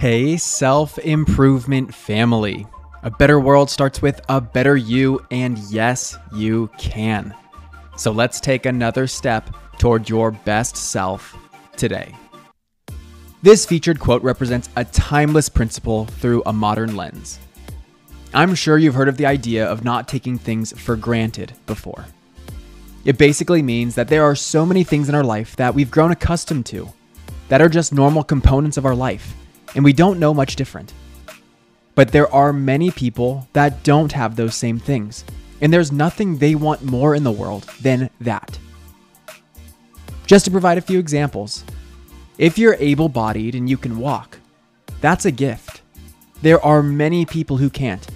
Hey, 0.00 0.38
self 0.38 0.98
improvement 1.00 1.94
family. 1.94 2.66
A 3.02 3.10
better 3.10 3.38
world 3.38 3.68
starts 3.68 4.00
with 4.00 4.18
a 4.30 4.40
better 4.40 4.74
you, 4.74 5.20
and 5.30 5.58
yes, 5.70 6.16
you 6.34 6.70
can. 6.78 7.34
So 7.98 8.10
let's 8.10 8.40
take 8.40 8.64
another 8.64 9.06
step 9.06 9.54
toward 9.76 10.08
your 10.08 10.30
best 10.30 10.74
self 10.74 11.36
today. 11.76 12.14
This 13.42 13.66
featured 13.66 14.00
quote 14.00 14.22
represents 14.22 14.70
a 14.74 14.86
timeless 14.86 15.50
principle 15.50 16.06
through 16.06 16.44
a 16.46 16.52
modern 16.54 16.96
lens. 16.96 17.38
I'm 18.32 18.54
sure 18.54 18.78
you've 18.78 18.94
heard 18.94 19.10
of 19.10 19.18
the 19.18 19.26
idea 19.26 19.66
of 19.66 19.84
not 19.84 20.08
taking 20.08 20.38
things 20.38 20.72
for 20.80 20.96
granted 20.96 21.52
before. 21.66 22.06
It 23.04 23.18
basically 23.18 23.60
means 23.60 23.96
that 23.96 24.08
there 24.08 24.24
are 24.24 24.34
so 24.34 24.64
many 24.64 24.82
things 24.82 25.10
in 25.10 25.14
our 25.14 25.24
life 25.24 25.56
that 25.56 25.74
we've 25.74 25.90
grown 25.90 26.10
accustomed 26.10 26.64
to, 26.66 26.88
that 27.50 27.60
are 27.60 27.68
just 27.68 27.92
normal 27.92 28.24
components 28.24 28.78
of 28.78 28.86
our 28.86 28.94
life 28.94 29.34
and 29.74 29.84
we 29.84 29.92
don't 29.92 30.18
know 30.18 30.34
much 30.34 30.56
different. 30.56 30.92
But 31.94 32.12
there 32.12 32.32
are 32.32 32.52
many 32.52 32.90
people 32.90 33.48
that 33.52 33.82
don't 33.82 34.12
have 34.12 34.36
those 34.36 34.54
same 34.54 34.78
things, 34.78 35.24
and 35.60 35.72
there's 35.72 35.92
nothing 35.92 36.38
they 36.38 36.54
want 36.54 36.82
more 36.82 37.14
in 37.14 37.24
the 37.24 37.32
world 37.32 37.64
than 37.82 38.10
that. 38.20 38.58
Just 40.26 40.44
to 40.44 40.50
provide 40.50 40.78
a 40.78 40.82
few 40.82 40.98
examples, 40.98 41.64
if 42.38 42.56
you're 42.56 42.76
able 42.78 43.08
bodied 43.08 43.54
and 43.54 43.68
you 43.68 43.76
can 43.76 43.98
walk, 43.98 44.38
that's 45.00 45.24
a 45.24 45.30
gift. 45.30 45.82
There 46.42 46.64
are 46.64 46.82
many 46.82 47.26
people 47.26 47.58
who 47.58 47.68
can't, 47.68 48.06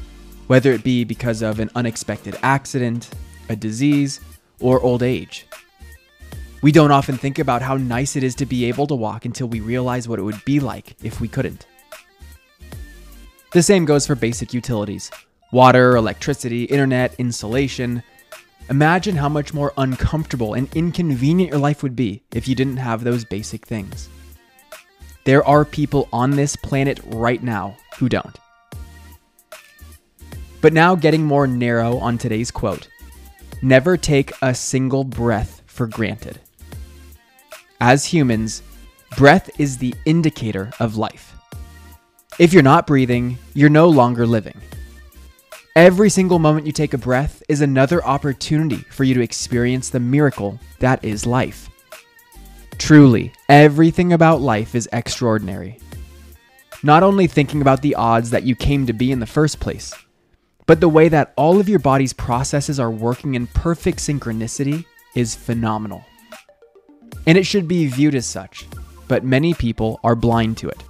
whether 0.46 0.72
it 0.72 0.84
be 0.84 1.04
because 1.04 1.42
of 1.42 1.60
an 1.60 1.70
unexpected 1.74 2.38
accident, 2.42 3.10
a 3.48 3.56
disease, 3.56 4.20
or 4.60 4.80
old 4.80 5.02
age. 5.02 5.46
We 6.64 6.72
don't 6.72 6.92
often 6.92 7.18
think 7.18 7.38
about 7.38 7.60
how 7.60 7.76
nice 7.76 8.16
it 8.16 8.24
is 8.24 8.34
to 8.36 8.46
be 8.46 8.64
able 8.64 8.86
to 8.86 8.94
walk 8.94 9.26
until 9.26 9.46
we 9.46 9.60
realize 9.60 10.08
what 10.08 10.18
it 10.18 10.22
would 10.22 10.42
be 10.46 10.60
like 10.60 10.96
if 11.02 11.20
we 11.20 11.28
couldn't. 11.28 11.66
The 13.52 13.62
same 13.62 13.84
goes 13.84 14.06
for 14.06 14.14
basic 14.14 14.54
utilities 14.54 15.10
water, 15.52 15.94
electricity, 15.94 16.64
internet, 16.64 17.14
insulation. 17.18 18.02
Imagine 18.70 19.14
how 19.14 19.28
much 19.28 19.52
more 19.52 19.74
uncomfortable 19.76 20.54
and 20.54 20.74
inconvenient 20.74 21.50
your 21.50 21.60
life 21.60 21.82
would 21.82 21.94
be 21.94 22.22
if 22.32 22.48
you 22.48 22.54
didn't 22.54 22.78
have 22.78 23.04
those 23.04 23.26
basic 23.26 23.66
things. 23.66 24.08
There 25.24 25.46
are 25.46 25.66
people 25.66 26.08
on 26.14 26.30
this 26.30 26.56
planet 26.56 26.98
right 27.08 27.42
now 27.42 27.76
who 27.98 28.08
don't. 28.08 28.38
But 30.62 30.72
now, 30.72 30.94
getting 30.94 31.26
more 31.26 31.46
narrow 31.46 31.98
on 31.98 32.16
today's 32.16 32.50
quote 32.50 32.88
never 33.60 33.98
take 33.98 34.32
a 34.40 34.54
single 34.54 35.04
breath 35.04 35.60
for 35.66 35.86
granted. 35.86 36.40
As 37.86 38.06
humans, 38.06 38.62
breath 39.18 39.50
is 39.60 39.76
the 39.76 39.94
indicator 40.06 40.70
of 40.80 40.96
life. 40.96 41.34
If 42.38 42.54
you're 42.54 42.62
not 42.62 42.86
breathing, 42.86 43.36
you're 43.52 43.68
no 43.68 43.90
longer 43.90 44.26
living. 44.26 44.58
Every 45.76 46.08
single 46.08 46.38
moment 46.38 46.64
you 46.64 46.72
take 46.72 46.94
a 46.94 46.98
breath 46.98 47.42
is 47.46 47.60
another 47.60 48.02
opportunity 48.02 48.78
for 48.78 49.04
you 49.04 49.12
to 49.12 49.20
experience 49.20 49.90
the 49.90 50.00
miracle 50.00 50.58
that 50.78 51.04
is 51.04 51.26
life. 51.26 51.68
Truly, 52.78 53.34
everything 53.50 54.14
about 54.14 54.40
life 54.40 54.74
is 54.74 54.88
extraordinary. 54.90 55.78
Not 56.82 57.02
only 57.02 57.26
thinking 57.26 57.60
about 57.60 57.82
the 57.82 57.96
odds 57.96 58.30
that 58.30 58.44
you 58.44 58.56
came 58.56 58.86
to 58.86 58.94
be 58.94 59.12
in 59.12 59.20
the 59.20 59.26
first 59.26 59.60
place, 59.60 59.92
but 60.64 60.80
the 60.80 60.88
way 60.88 61.10
that 61.10 61.34
all 61.36 61.60
of 61.60 61.68
your 61.68 61.80
body's 61.80 62.14
processes 62.14 62.80
are 62.80 62.90
working 62.90 63.34
in 63.34 63.46
perfect 63.46 63.98
synchronicity 63.98 64.86
is 65.14 65.34
phenomenal 65.34 66.02
and 67.26 67.38
it 67.38 67.44
should 67.44 67.68
be 67.68 67.86
viewed 67.86 68.14
as 68.14 68.26
such, 68.26 68.66
but 69.08 69.24
many 69.24 69.54
people 69.54 70.00
are 70.04 70.14
blind 70.14 70.56
to 70.58 70.68
it. 70.68 70.82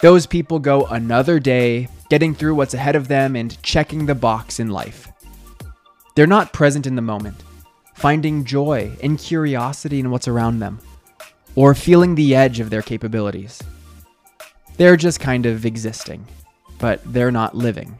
Those 0.00 0.26
people 0.26 0.58
go 0.58 0.84
another 0.86 1.38
day, 1.38 1.88
getting 2.10 2.34
through 2.34 2.56
what's 2.56 2.74
ahead 2.74 2.96
of 2.96 3.08
them 3.08 3.36
and 3.36 3.62
checking 3.62 4.06
the 4.06 4.14
box 4.14 4.58
in 4.58 4.68
life. 4.68 5.08
They're 6.14 6.26
not 6.26 6.52
present 6.52 6.86
in 6.86 6.96
the 6.96 7.02
moment, 7.02 7.42
finding 7.94 8.44
joy 8.44 8.90
and 9.02 9.18
curiosity 9.18 10.00
in 10.00 10.10
what's 10.10 10.28
around 10.28 10.58
them, 10.58 10.80
or 11.54 11.74
feeling 11.74 12.14
the 12.14 12.34
edge 12.34 12.60
of 12.60 12.68
their 12.68 12.82
capabilities. 12.82 13.62
They're 14.76 14.96
just 14.96 15.20
kind 15.20 15.46
of 15.46 15.64
existing, 15.64 16.26
but 16.78 17.00
they're 17.12 17.30
not 17.30 17.54
living. 17.54 17.96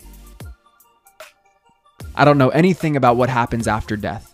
I 2.14 2.24
don't 2.24 2.38
know 2.38 2.50
anything 2.50 2.96
about 2.96 3.16
what 3.16 3.30
happens 3.30 3.68
after 3.68 3.96
death, 3.96 4.31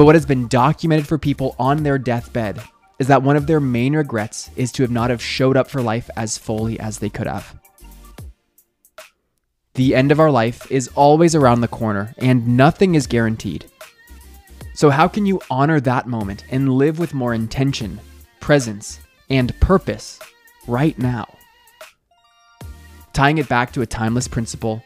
but 0.00 0.06
what 0.06 0.14
has 0.14 0.24
been 0.24 0.48
documented 0.48 1.06
for 1.06 1.18
people 1.18 1.54
on 1.58 1.82
their 1.82 1.98
deathbed 1.98 2.58
is 2.98 3.08
that 3.08 3.22
one 3.22 3.36
of 3.36 3.46
their 3.46 3.60
main 3.60 3.94
regrets 3.94 4.50
is 4.56 4.72
to 4.72 4.82
have 4.82 4.90
not 4.90 5.10
have 5.10 5.20
showed 5.20 5.58
up 5.58 5.68
for 5.68 5.82
life 5.82 6.08
as 6.16 6.38
fully 6.38 6.80
as 6.80 7.00
they 7.00 7.10
could 7.10 7.26
have. 7.26 7.54
The 9.74 9.94
end 9.94 10.10
of 10.10 10.18
our 10.18 10.30
life 10.30 10.72
is 10.72 10.88
always 10.94 11.34
around 11.34 11.60
the 11.60 11.68
corner 11.68 12.14
and 12.16 12.56
nothing 12.56 12.94
is 12.94 13.06
guaranteed. 13.06 13.66
So 14.72 14.88
how 14.88 15.06
can 15.06 15.26
you 15.26 15.38
honor 15.50 15.80
that 15.80 16.06
moment 16.06 16.46
and 16.48 16.78
live 16.78 16.98
with 16.98 17.12
more 17.12 17.34
intention, 17.34 18.00
presence, 18.40 19.00
and 19.28 19.60
purpose 19.60 20.18
right 20.66 20.98
now? 20.98 21.28
Tying 23.12 23.36
it 23.36 23.50
back 23.50 23.70
to 23.74 23.82
a 23.82 23.86
timeless 23.86 24.28
principle, 24.28 24.82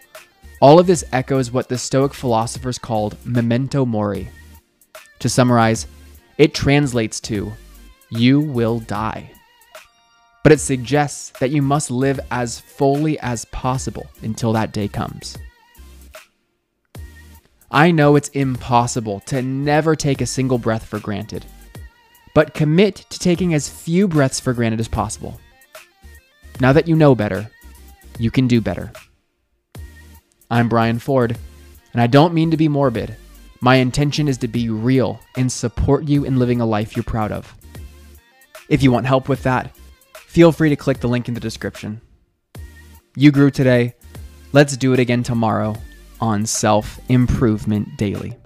all 0.61 0.81
of 0.81 0.89
this 0.89 1.05
echoes 1.13 1.53
what 1.53 1.69
the 1.69 1.79
Stoic 1.79 2.15
philosophers 2.15 2.79
called 2.79 3.17
memento 3.25 3.87
mori, 3.87 4.29
to 5.21 5.29
summarize, 5.29 5.87
it 6.39 6.55
translates 6.55 7.21
to 7.21 7.53
you 8.11 8.41
will 8.41 8.81
die. 8.81 9.31
But 10.43 10.53
it 10.53 10.61
suggests 10.61 11.31
that 11.41 11.51
you 11.51 11.63
must 11.63 11.91
live 11.91 12.21
as 12.31 12.61
fully 12.61 13.19
as 13.21 13.45
possible 13.47 14.07
until 14.23 14.53
that 14.53 14.73
day 14.73 14.89
comes. 14.89 15.37
I 17.71 17.91
know 17.91 18.15
it's 18.15 18.29
impossible 18.29 19.21
to 19.21 19.43
never 19.43 19.97
take 19.97 20.21
a 20.21 20.27
single 20.27 20.59
breath 20.59 20.85
for 20.85 21.01
granted, 21.01 21.45
but 22.35 22.55
commit 22.55 22.97
to 23.11 23.19
taking 23.19 23.55
as 23.55 23.69
few 23.69 24.07
breaths 24.07 24.39
for 24.39 24.53
granted 24.53 24.81
as 24.81 24.89
possible. 24.89 25.41
Now 26.61 26.73
that 26.73 26.87
you 26.87 26.95
know 26.95 27.15
better, 27.15 27.51
you 28.19 28.31
can 28.31 28.47
do 28.47 28.61
better. 28.61 28.93
I'm 30.51 30.69
Brian 30.69 31.01
Ford, 31.01 31.37
and 31.93 32.01
I 32.01 32.07
don't 32.07 32.35
mean 32.35 32.53
to 32.53 32.57
be 32.57 32.69
morbid. 32.69 33.17
My 33.65 33.77
intention 33.77 34.29
is 34.29 34.37
to 34.39 34.47
be 34.47 34.69
real 34.69 35.19
and 35.39 35.51
support 35.51 36.07
you 36.07 36.27
in 36.27 36.39
living 36.39 36.61
a 36.61 36.67
life 36.67 36.95
you're 36.95 37.03
proud 37.03 37.33
of. 37.33 37.57
If 38.69 38.83
you 38.83 38.93
want 38.93 39.07
help 39.07 39.27
with 39.27 39.43
that, 39.45 39.75
feel 40.19 40.53
free 40.53 40.69
to 40.69 40.77
click 40.77 41.01
the 41.01 41.09
link 41.09 41.29
in 41.29 41.35
the 41.35 41.41
description. 41.41 42.03
You 43.17 43.33
grew 43.33 43.51
today. 43.51 43.95
Let's 44.53 44.77
do 44.77 44.93
it 44.93 45.01
again 45.01 45.23
tomorrow 45.23 45.77
on 46.21 46.45
Self 46.45 47.01
Improvement 47.09 47.97
Daily. 47.97 48.37